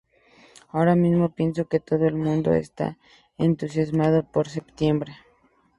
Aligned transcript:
Ahora 0.69 0.95
mismo, 0.95 1.29
pienso 1.35 1.67
que 1.67 1.79
todo 1.79 2.07
el 2.07 2.15
mundo 2.15 2.53
está 2.53 2.97
entusiasmado 3.37 4.23
por 4.23 4.49
septiembre. 4.49 5.13